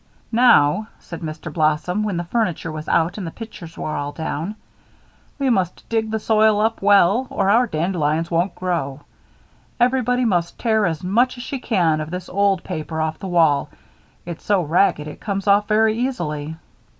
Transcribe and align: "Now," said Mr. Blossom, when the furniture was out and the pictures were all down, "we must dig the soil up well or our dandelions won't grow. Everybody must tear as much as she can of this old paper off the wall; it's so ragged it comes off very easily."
"Now," 0.31 0.87
said 0.97 1.21
Mr. 1.21 1.53
Blossom, 1.53 2.01
when 2.03 2.17
the 2.17 2.23
furniture 2.23 2.71
was 2.71 2.89
out 2.89 3.19
and 3.19 3.27
the 3.27 3.29
pictures 3.29 3.77
were 3.77 3.95
all 3.95 4.11
down, 4.11 4.55
"we 5.37 5.47
must 5.51 5.87
dig 5.89 6.09
the 6.09 6.17
soil 6.17 6.59
up 6.59 6.81
well 6.81 7.27
or 7.29 7.51
our 7.51 7.67
dandelions 7.67 8.31
won't 8.31 8.55
grow. 8.55 9.01
Everybody 9.79 10.25
must 10.25 10.57
tear 10.57 10.87
as 10.87 11.03
much 11.03 11.37
as 11.37 11.43
she 11.43 11.59
can 11.59 12.01
of 12.01 12.09
this 12.09 12.29
old 12.29 12.63
paper 12.63 12.99
off 12.99 13.19
the 13.19 13.27
wall; 13.27 13.69
it's 14.25 14.43
so 14.43 14.63
ragged 14.63 15.07
it 15.07 15.21
comes 15.21 15.45
off 15.45 15.67
very 15.67 15.95
easily." 15.95 16.57